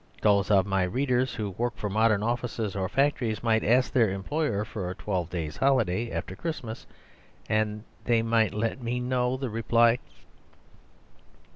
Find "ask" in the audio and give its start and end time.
3.63-3.91